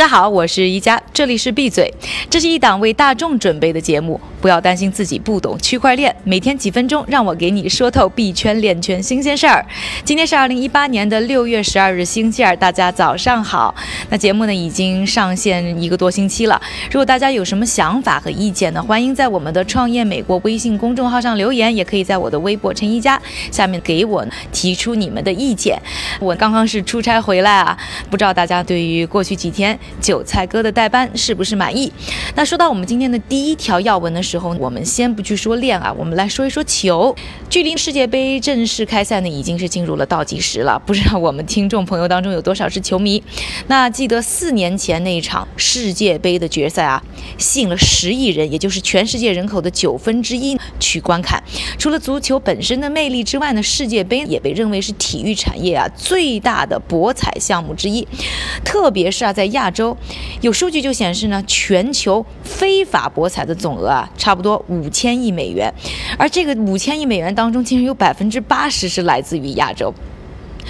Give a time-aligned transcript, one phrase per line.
[0.00, 1.92] 大家好，我是一加，这里是闭嘴，
[2.30, 9.64] 这是一档为大众准备的节目，不要担心自己不懂区块链，每天几分钟，让我给你说透币圈链圈新鲜事儿。
[10.04, 13.74] 今天是二零一八年的六月十二日，星期二，大家早上好。
[14.08, 16.60] 那节目呢已经上线一个多星期了，
[16.90, 23.20] 如果大家有什么想法和意见呢，欢迎在我们的创业美国微信公众号上留言，也可以在我的微博陈一佳
[23.50, 25.78] 下面给我提出你们的意见。
[26.18, 27.76] 我刚刚是出差回来啊，
[28.08, 31.92] 不知道大家对于过去几天韭菜哥的代班是不是满意？
[32.34, 37.14] 那说到我们今天的第一条要闻呢时候，我们先不去说链啊，我们来说一说球。
[37.48, 40.80] 距离世界杯正式开赛呢，已经是进入了倒计时了。
[40.86, 43.20] 不知道我们听众朋友当中有多少是球迷？
[43.66, 47.02] 那记得四年前那一场世界杯的决赛啊，
[47.38, 51.42] 吸引了十亿人，也就是全世界人口的九分之一去观看。
[51.76, 58.06] 除了足球本身的魅力之外呢，世界杯也被认为是体育产业啊最大的博彩项目之一。
[58.64, 59.96] 特别是啊，在亚洲，
[60.40, 65.72] 有数据就显示呢，全球非法博彩的总额啊，差不多五千亿美元，
[66.18, 69.92] 而这个五千亿美元当中，竟然有百分之八十是来自于亚洲。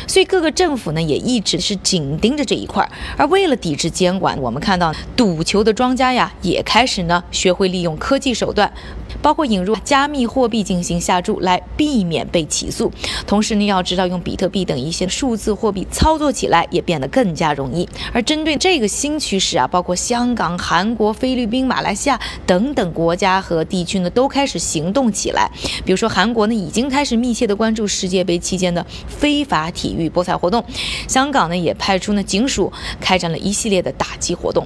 [0.07, 8.73] 所以各个政府呢也一直是紧盯着这一块儿，而为了抵制监管，我们看到赌球的庄家呀也开始呢学会利用科技手段，
[9.21, 12.91] 包括引入加密货币进行下注来避免被起诉。
[13.27, 17.87] 同时呢，要知道用比特币等一些数字货币操作起来也变得更加容易。
[18.13, 25.51] 而针对这个新趋势啊，包括香港、韩国、菲律宾、马来西亚等等国家和地区呢都开始行动起来。
[25.85, 29.91] 比如说韩国呢已经开始密切的关注世界杯期间的非法体。
[29.91, 30.65] 育博彩活动，
[31.09, 34.65] 香港呢也派出呢警署，开展了一系列的打击活动。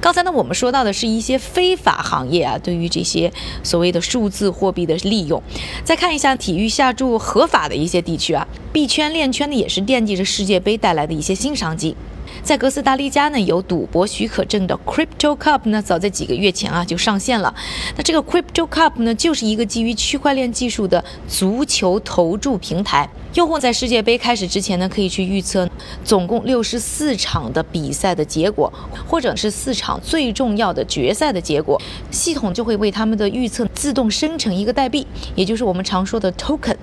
[0.00, 3.32] 刚才呢我们说到的是一些非法行业啊，对于这些
[3.62, 5.42] 所谓的数字货币的利用。
[5.84, 11.96] 再看一下体育下注合法的一些地区啊，币圈链圈呢也是惦记着世界杯带来的一些新商机。
[12.42, 17.54] 在哥斯达黎加呢，有赌博许可证的 Crypto Cup 呢，早在几个月前啊就上线了。
[17.96, 23.08] 那这个 Crypto Cup 呢，就是一个基于区块链技术的足球投注平台。
[23.34, 25.68] 用户在世界杯开始之前呢，可以去预测
[26.04, 28.72] 总共六十四场的比赛的结果，
[29.06, 31.80] 或者是四场最重要的决赛的结果，
[32.10, 36.74] 系统就会为他们的预测自动生成一个代币，也就是我们常说的 token。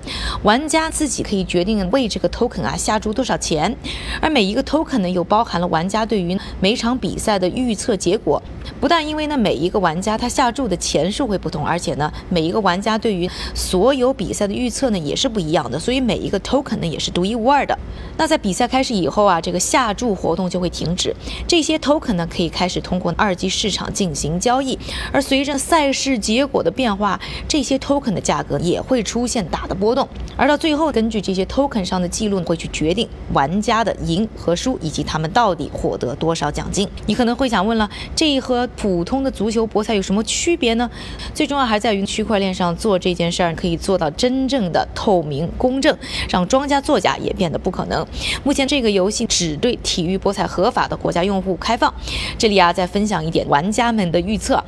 [0.42, 3.76] 玩家自己可以决定为这个 token 啊下注多少钱，
[4.22, 8.42] 而每一个 token 呢，又包包含了玩家对于每场比赛的预测结果。
[8.80, 17.78] 不但因为呢每一个玩家他下注的钱数会不同，而且呢每一个玩家对于所有比赛的预测呢也是不一样的，所以每一个 token 呢也是独一无二的。
[18.16, 21.14] 那在比赛开始以后啊，这个下注活动就会停止，
[21.46, 24.76] 这些 token 呢可以开始通过二级市场进行交易。
[25.12, 30.08] 而随着赛事结果的变化，这些 token 的价格也会出现大的波动。
[30.36, 36.88] 而到最后，根据这些 token 上的记录会去决定玩家的赢和输，以及他们到底获得多少奖金。
[37.06, 40.90] 你可能会想问了，这和普通的足球博彩有什么区别呢？
[41.34, 45.96] 最重要还在于区块链上做这件事儿可以做到真正的透明公正，
[46.28, 48.06] 让庄家作假也变得不可能。
[48.44, 51.92] 目前这个游戏只对体育博彩合法的国家用户开放。
[52.38, 54.62] 这里啊，再分享一点玩家们的预测。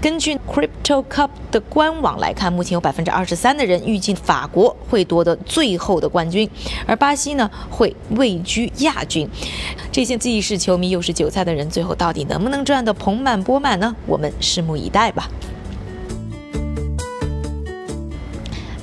[0.00, 6.48] 根据 Crypto Cup 的官网来看，目前有百分之二十三的人预计法国会夺得最后的冠军，
[6.86, 9.28] 而巴西呢会位居亚军。
[9.90, 13.96] 这些既是球迷又是韭菜的人，最后到底能不能赚得盆满钵满呢？
[14.06, 15.28] 我们拭目以待吧。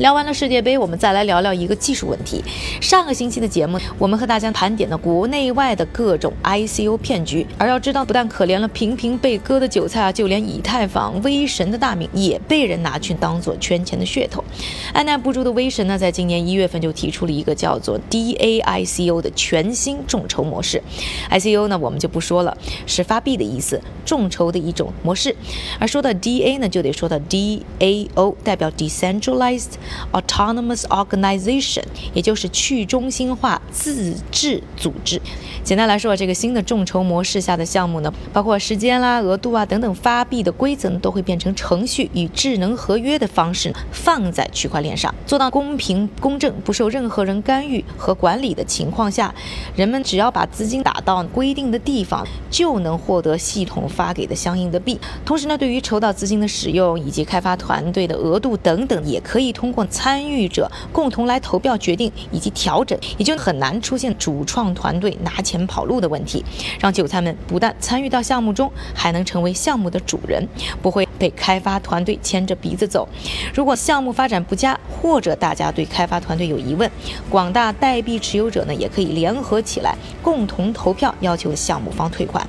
[0.01, 2.43] 聊完了世界杯，我们再来聊聊一个技术问题。
[2.81, 7.45] 上个星期的节目，我们和大家盘点了国内外的各种 ICO 骗局。
[7.59, 14.43] 而要知道，不但可怜了频频被割的韭菜啊，就连以太坊威神的大名也被人拿去当做圈钱的噱头。
[14.91, 20.81] 按耐不住的威神呢，在今年一月份就提出了一个叫做 DAICO 的全新众筹模式。
[21.29, 22.57] ICO 呢，我们就不说了，
[22.87, 25.35] 是发币的意思，众筹的一种模式。
[25.77, 29.73] 而说到 DA 呢，就得说到 DAO，代表 Decentralized。
[30.11, 35.21] Autonomous Organization，也就是去中心化自治组织。
[35.63, 49.33] 简单来说，这个新的众筹模式下的项目呢，包括时间啦、额度啊等等发币的规则呢，都会变成程序与智能合约的方式放在区块链上，做到公平公正、不受任何人干预和管理的情况下，
[49.75, 54.99] 人们只要把资金打到规定的地方，就能获得系统发给的相应的币。
[55.23, 59.80] 同时呢，对于筹到资金的使用以及开发团队的额度等等，也可以通过。
[59.89, 66.43] 参与者共同来投票决定以及调整，也就很难出现主创团队拿钱跑路的问题，
[66.79, 70.47] 让韭菜们不但参与到项目中，还能成为项目的主人，
[70.81, 73.07] 不会被开发团队牵着鼻子走。
[73.53, 76.89] 如果项目发展不佳，或者大家对开发团队有疑问，
[77.29, 82.45] 广大代币持有者呢也可以联合起来，共同投票要求项目方退款。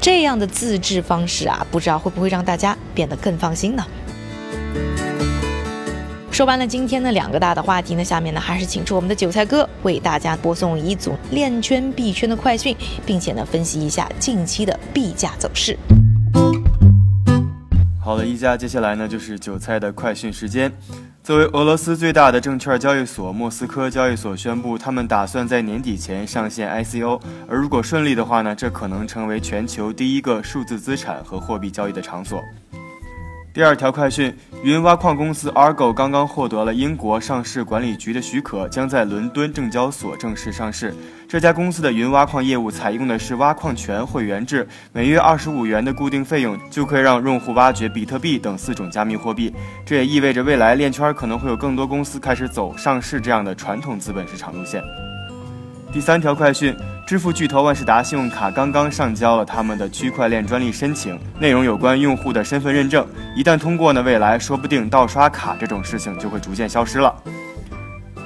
[0.00, 3.84] 这样的自治方式啊，不知道会不会让大家变得更放心呢？
[6.38, 15.76] 说完了今天的两个大的话题呢，下面呢还是请出我们的韭菜哥为大家播送一组链圈币圈的快讯，并且呢分析一下近期的币价走势。
[18.00, 20.72] 好的，一加，接下来呢就是韭菜的快讯时间。
[21.24, 32.40] 作为俄罗斯最大的证券交易所，莫斯科交易所宣布，他们打算在年底前上线 ICO，而如果顺利的话呢，这可能成为全球第一个数字资产和货币交易的场所。
[33.58, 34.32] 第二条快讯：
[34.62, 40.94] 云挖矿公司 Argo 刚刚获得了英国上市管理局的许可，将在伦敦证交所正式上市。
[41.28, 49.52] 这家公司的云挖矿业务采用的是挖矿权会员制，每月二十五元的固定费用就可以让用户挖掘比特币等四种加密货币。
[49.84, 54.80] 这也意味着未来链圈可能会有更多公司开始走上市这样的传统资本市场路线。
[55.98, 56.76] 第三条快讯。
[57.04, 63.04] 支付巨头万事达信用卡刚刚上交了他们的区块链专利申请，内容有关用户的身份认证。
[63.34, 67.12] 一旦通过呢，未来说不定盗刷卡这种事情就会逐渐消失了。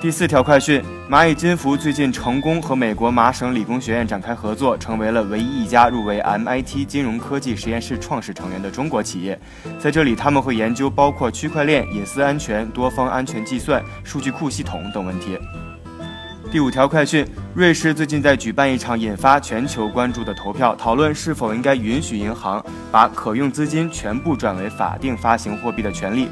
[0.03, 9.41] 第四条快讯：蚂蚁金服最近成功和美国麻省理工学院展开合作，成为了唯一一家入围 MIT 金融科技实验室创始成员的中国企业。
[9.79, 15.39] 在这里，他们会研究包括区块链、隐私安全、多方安全计算、数据库系统等问题。
[16.53, 26.29] 第五条快讯：瑞士最近在举办一场引发全球关注的投票，讨论是否应该允许银行把可用资金全部转为法定发行货币的权利。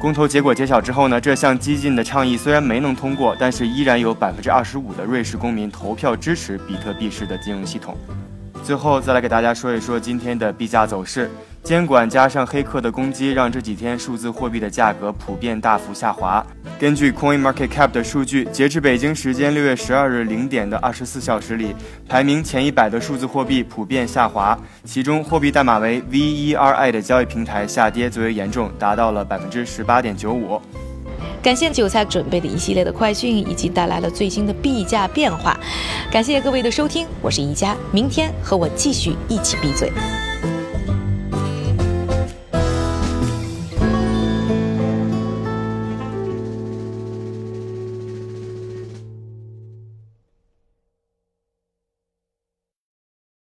[0.00, 7.94] 公投结果揭晓之后呢，这项激进的倡议虽然没能通过，但是依然有百分之二十五的瑞士公民投票支持比特币式的金融系统。
[8.64, 11.30] 最后再来给大家说一说今天的币价走势。
[11.62, 16.44] 监管加上黑客的攻击，让这几天数字货币的价格普遍大幅下滑。
[16.78, 21.74] 根据 Coin Market Cap 的数据，截至北京时间六月十二日零点的二十四小时里，
[22.08, 30.60] 排名前一百的数字货币普遍下滑，其中货币代码为 VERI 的交易平台下跌最为严重，达到了百分之十八点九五。
[31.42, 35.56] 感谢韭菜准备的一系列的快讯，以及带来了最新的币价变化。
[36.10, 39.92] 感谢各位的收听，我是宜佳，明天和我继续一起闭嘴。